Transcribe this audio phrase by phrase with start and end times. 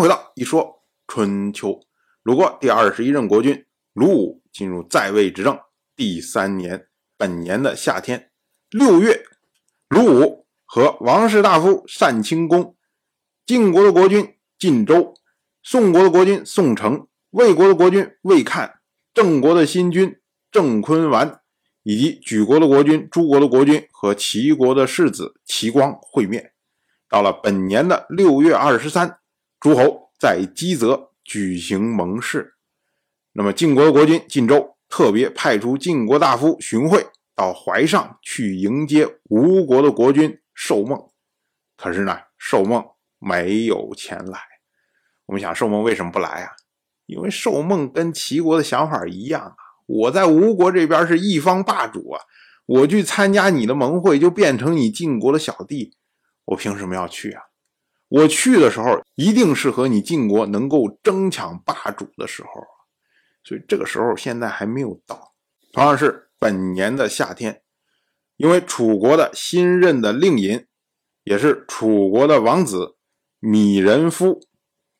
[0.00, 1.78] 回到一说春秋，
[2.22, 5.60] 鲁国第二十一任国君鲁武进入在位执政
[5.94, 6.86] 第三年，
[7.18, 8.30] 本年的夏天
[8.70, 9.22] 六月，
[9.90, 12.74] 鲁武和王室大夫单清公、
[13.44, 15.12] 晋国的国君晋州、
[15.62, 18.80] 宋国的国君宋城、魏国的国君魏看、
[19.12, 20.18] 郑国的新君
[20.50, 21.42] 郑坤完，
[21.82, 26.52] 以及举国的国君、诸国的国君和齐国的世子齐光会面。
[27.06, 29.19] 到了本年的六月二十三。
[29.60, 32.54] 诸侯在基泽举行盟誓，
[33.32, 40.98] 那么晋国国君晋州特别派出晋国大夫荀惠到淮上去迎接吴国的国君寿梦，
[41.76, 42.82] 可是呢，寿梦
[43.18, 44.40] 没有前来。
[45.26, 46.52] 我们想，寿梦为什么不来啊？
[47.04, 52.20] 因为寿梦跟齐国的想法一样啊，我在吴国这边是一方霸主啊，
[52.64, 55.94] 我去参加你的盟会就变成你晋国的小弟，
[56.46, 57.42] 我凭什么要去啊？
[58.10, 62.50] 我去的时候，一定是和你晋国能够争抢霸主的时候
[63.44, 65.32] 所以这个时候现在还没有到。
[65.72, 67.62] 同样是本年的夏天，
[68.36, 70.66] 因为楚国的新任的令尹，
[71.22, 72.96] 也是楚国的王子
[73.38, 74.40] 米人夫，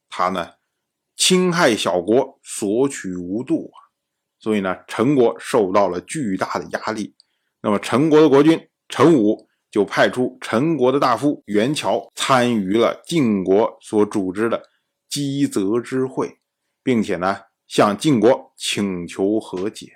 [0.08, 0.52] 他呢
[1.16, 3.90] 侵害小国，索取无度啊，
[4.38, 7.16] 所以呢陈国受到了巨大的压力。
[7.60, 9.49] 那么陈国的国君陈武。
[9.70, 14.62] 就派出陈国的大夫袁乔参与了晋国所组织的
[15.08, 16.38] 姬泽之会，
[16.82, 17.36] 并且呢
[17.68, 19.92] 向晋国请求和解。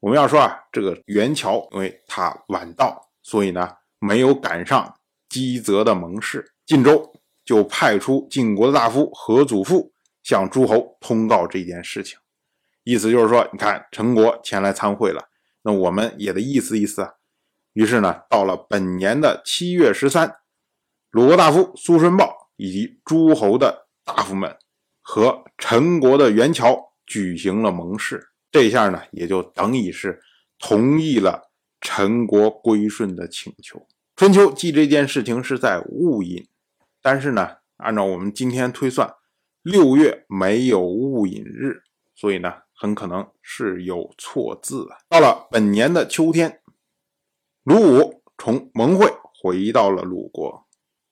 [0.00, 4.94] 我们要说啊，这个袁乔因为他晚到，所以呢没有赶上
[5.28, 6.52] 姬泽的盟誓。
[6.66, 12.18] 晋州就派出晋国的大夫何祖父向诸侯通告这件事情，
[12.84, 15.28] 意思就是说，你看陈国前来参会了，
[15.62, 17.14] 那我们也得意思意思啊。
[17.76, 20.36] 于是呢，到了本年的七月十三，
[21.10, 24.56] 鲁国大夫苏孙豹以及诸侯的大夫们
[25.02, 30.22] 和陈国的元乔举行了盟誓，这下呢，也就等于是
[30.58, 31.50] 同意了
[31.82, 33.86] 陈国归顺的请求。
[34.16, 36.48] 春秋记这件事情是在戊寅，
[37.02, 39.12] 但是呢，按照我们今天推算，
[39.60, 41.82] 六月没有戊寅日，
[42.14, 44.96] 所以呢，很可能是有错字啊。
[45.10, 46.62] 到了本年的秋天。
[47.66, 50.68] 鲁武从盟会回到了鲁国，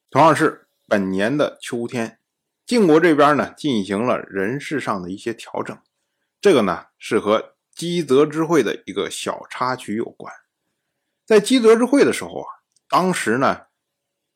[0.09, 2.21] 同样是本年的秋天，
[2.65, 5.77] 晋国这边呢进行了人事上的一些调整，
[6.41, 10.33] 这个呢是和基泽之会的一个小插曲有关。
[11.27, 12.47] 在基泽之会的时候啊，
[12.89, 13.63] 当时呢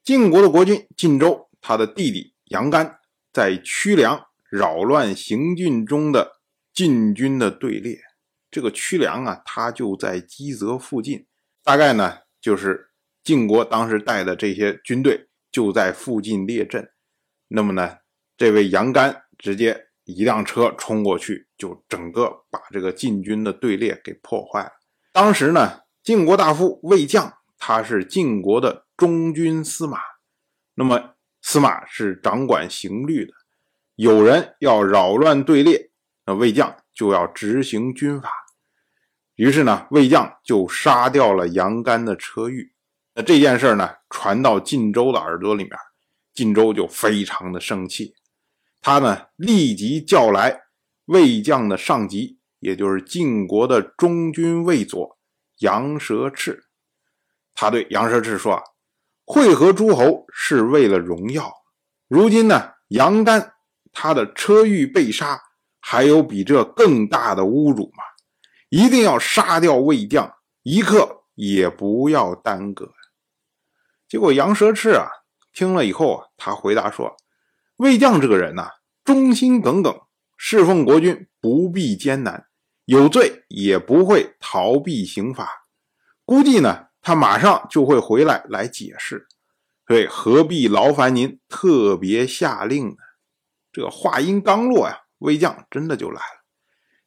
[0.02, 2.98] 晋国的国君晋州他的弟弟杨干
[3.32, 6.40] 在曲梁扰乱行军中的
[6.74, 8.00] 晋军的队列，
[8.50, 11.24] 这个曲梁啊，他就在基泽附近。
[11.62, 12.90] 大概呢，就是
[13.22, 16.90] 晋国当时带的这些军队就在附近列阵。
[17.48, 17.98] 那么呢，
[18.36, 24.70] 这位杨干直接一辆车冲过去，就整个把这个晋军的队列给破坏了。
[25.12, 29.98] 当时呢，晋国大夫魏将他是晋国的中军司马，
[30.74, 33.32] 那么司马是掌管刑律的，
[33.96, 35.90] 有人要扰乱队列，
[36.24, 38.30] 那魏将就要执行军法。
[39.38, 42.72] 于是呢，魏将就杀掉了杨干的车御。
[43.14, 45.72] 那这件事呢，传到晋州的耳朵里面，
[46.34, 48.14] 晋州就非常的生气。
[48.80, 50.62] 他呢，立即叫来
[51.04, 55.16] 魏将的上级，也就是晋国的中军魏佐
[55.58, 56.64] 杨蛇赤。
[57.54, 58.62] 他对杨蛇赤说：“啊
[59.24, 61.52] 会合诸侯是为了荣耀。
[62.08, 63.52] 如今呢，杨干
[63.92, 65.40] 他的车御被杀，
[65.78, 68.02] 还有比这更大的侮辱吗？”
[68.68, 72.92] 一定要杀掉魏将，一刻也不要耽搁。
[74.06, 75.08] 结果杨蛇赤啊，
[75.52, 77.16] 听了以后啊，他回答说
[77.76, 78.70] ：“魏将这个人呐，
[79.04, 80.00] 忠心耿耿，
[80.36, 82.46] 侍奉国君不必艰难，
[82.84, 85.48] 有罪也不会逃避刑罚。
[86.24, 89.26] 估计呢，他马上就会回来来解释，
[89.86, 92.96] 所以何必劳烦您特别下令呢？”
[93.72, 96.44] 这话音刚落呀，魏将真的就来了。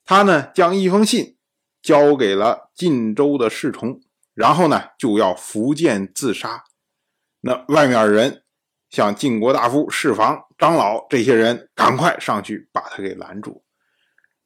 [0.05, 1.37] 他呢，将一封信。
[1.81, 3.99] 交给了晋州的侍从，
[4.33, 6.63] 然后呢就要伏剑自杀。
[7.41, 8.43] 那外面人
[8.89, 13.63] 像晋国大夫、侍房、长老这些人，赶快上去把他给拦住。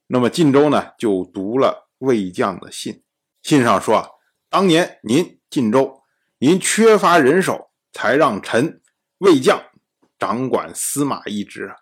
[0.07, 3.03] 那么晋州呢就读了魏将的信，
[3.41, 4.09] 信上说啊：
[4.49, 6.03] 当年您晋州，
[6.37, 8.81] 您缺乏人手，才让臣
[9.17, 9.61] 魏将
[10.19, 11.73] 掌管司马一职。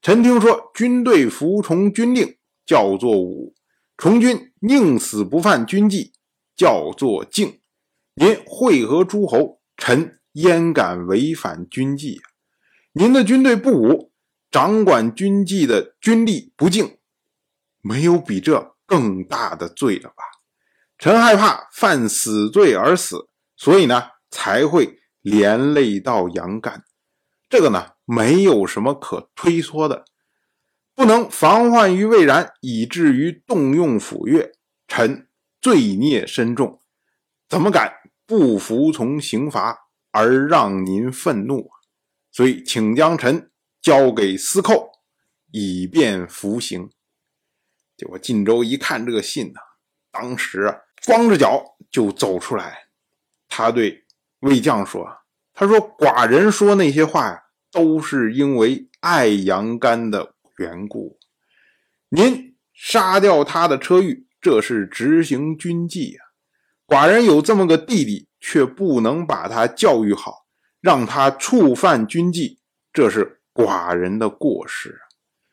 [0.00, 3.54] 臣听说军队服从军令，叫做武。
[4.00, 6.12] 从军宁死不犯军纪，
[6.54, 7.58] 叫做敬。
[8.14, 12.20] 您会合诸侯，臣焉敢违反军纪？
[12.92, 14.12] 您的军队不武，
[14.52, 16.98] 掌管军纪的军吏不敬，
[17.82, 20.22] 没有比这更大的罪了吧？
[20.96, 26.84] 臣害怕犯死罪而死，所以呢，才会连累到杨干。
[27.48, 30.04] 这个呢，没有什么可推脱的，
[30.98, 34.50] 不能防患于未然，以至于动用府钺，
[34.88, 35.28] 臣
[35.60, 36.80] 罪孽深重，
[37.48, 37.94] 怎么敢
[38.26, 39.78] 不服从刑罚
[40.10, 41.70] 而让您愤怒？
[42.32, 43.48] 所以，请将臣
[43.80, 44.90] 交给司寇，
[45.52, 46.90] 以便服刑。
[47.96, 49.60] 结果晋州一看这个信呢，
[50.10, 50.76] 当时啊。
[51.06, 52.88] 光着脚就走出来，
[53.46, 54.04] 他对
[54.40, 55.08] 魏将说
[55.54, 57.40] ：“他说寡人说那些话呀，
[57.70, 61.18] 都是因为爱杨干的缘故。
[62.10, 66.20] 您杀掉他的车御，这是执行军纪啊。
[66.86, 70.46] 寡人有这么个弟弟，却不能把他教育好，
[70.80, 72.60] 让他触犯军纪，
[72.92, 74.98] 这是寡人的过失。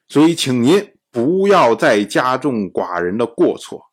[0.07, 3.91] 所以，请您不要再加重寡人的过错。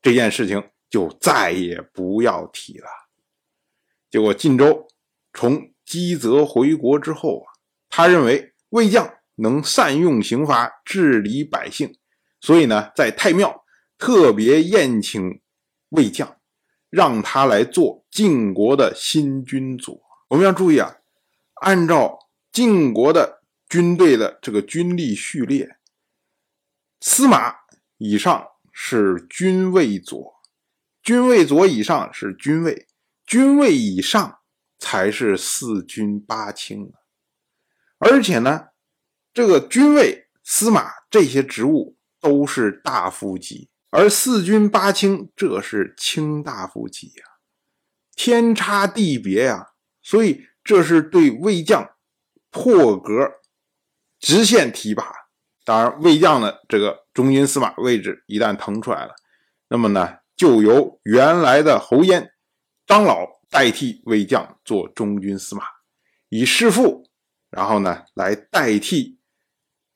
[0.00, 0.62] 这件事情。”
[0.92, 2.86] 就再也不要提了。
[4.10, 4.86] 结果晋州
[5.32, 7.48] 从积泽回国之后啊，
[7.88, 9.10] 他认为魏将
[9.42, 11.92] 能善用刑罚治理百姓，
[12.40, 13.64] 所以呢，在太庙
[13.98, 15.42] 特别宴请
[15.90, 16.36] 魏将，
[16.88, 20.00] 让他来做晋国的新君主。
[20.28, 20.96] 我们要注意啊，
[21.60, 22.18] 按照
[22.52, 25.76] 晋国的军队的这个军力序列，
[27.00, 27.54] 司马
[27.98, 30.32] 以上是军尉佐。
[31.02, 32.86] 军尉佐以上是军尉，
[33.26, 34.38] 军尉以上
[34.78, 36.92] 才是四军八卿
[37.98, 38.68] 而且呢，
[39.32, 47.24] 这个军尉、司马这些职务都是大夫级，而四军八卿这是卿大夫级呀，
[48.14, 49.68] 天差地别呀。
[50.02, 51.90] 所以这是对魏将
[52.50, 53.12] 破格
[54.18, 55.12] 直线提拔。
[55.64, 59.14] 当然，魏将的这个中军司马位置一旦腾出来了，
[59.68, 60.18] 那么呢？
[60.34, 62.32] 就由原来的侯淹、
[62.84, 65.62] 张老代替魏将做中军司马，
[66.30, 67.08] 以弑父，
[67.48, 69.20] 然后呢来代替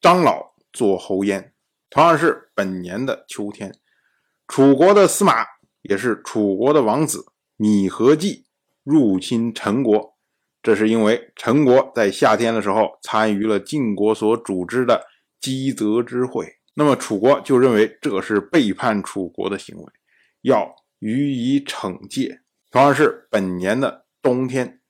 [0.06, 1.52] 张老做侯淹。
[1.90, 3.74] 同样是本年的秋天，
[4.46, 5.44] 楚国的司马
[5.82, 7.26] 也是楚国的王子
[7.58, 8.46] 芈和忌
[8.84, 10.16] 入侵陈国，
[10.62, 15.04] 这是因为陈国在夏天的时候参与了晋国所组织的
[15.40, 19.92] 积泽之会，那么楚国就认为这是背叛楚国的行为。
[20.42, 22.42] 要予以惩戒。
[22.70, 24.80] 同样是本年的冬天，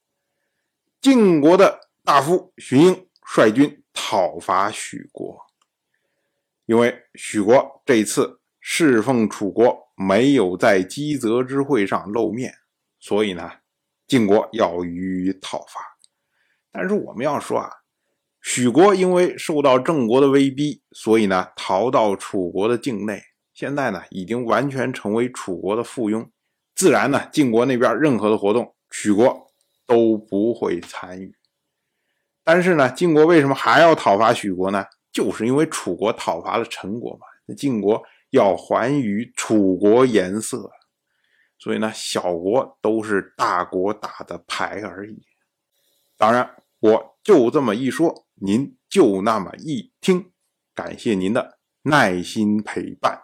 [1.00, 5.44] 晋国的大夫荀英率军讨伐许国。
[6.66, 12.52] 因为许国这次侍奉楚国，没有在积泽之会上露面，
[13.00, 13.50] 所以呢，
[14.06, 15.81] 晋国要予以讨伐。
[16.70, 17.70] 但是我们要说啊，
[18.43, 23.22] 许国因为受到郑国的威逼，所以呢，逃到楚国的境内。
[23.54, 26.28] 现在呢，已经完全成为楚国的附庸，
[26.75, 29.50] 自然呢，晋国那边任何的活动，许国
[29.87, 31.34] 都不会参与。
[32.46, 34.84] 但是呢，晋国为什么还要讨伐许国呢？
[35.12, 38.00] 就是因为楚国讨伐了陈国嘛，那晋国
[38.31, 40.70] 要还于楚国颜色，
[41.58, 45.20] 所以呢，小国都是大国打的牌而已。
[46.16, 46.48] 当然，
[46.78, 50.31] 我就这么一说，您就那么一听，
[50.72, 53.23] 感谢您的耐心陪伴。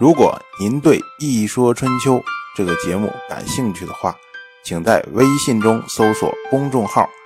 [0.00, 2.16] 如果您对《一说春秋》
[2.56, 4.16] 这个节目感兴趣的话，
[4.64, 7.08] 请在微信中搜索公众号“